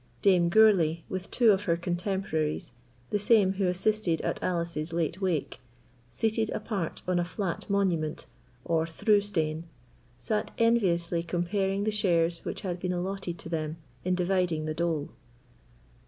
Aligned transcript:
Dame 0.23 0.49
Gourlay, 0.49 1.03
with 1.09 1.29
two 1.29 1.51
of 1.51 1.65
her 1.65 1.77
contemporaries, 1.77 2.71
the 3.11 3.19
same 3.19 3.51
who 3.53 3.67
assisted 3.67 4.19
at 4.21 4.41
Alice's 4.41 4.91
late 4.91 5.21
wake, 5.21 5.59
seated 6.09 6.49
apart 6.55 7.01
upon 7.01 7.19
a 7.19 7.23
flat 7.23 7.69
monument, 7.69 8.25
or 8.65 8.87
through 8.87 9.21
stane, 9.21 9.65
sate 10.17 10.49
enviously 10.57 11.21
comparing 11.21 11.83
the 11.83 11.91
shares 11.91 12.43
which 12.43 12.61
had 12.61 12.79
been 12.79 12.93
allotted 12.93 13.37
to 13.37 13.47
them 13.47 13.77
in 14.03 14.15
dividing 14.15 14.65
the 14.65 14.73
dole. 14.73 15.09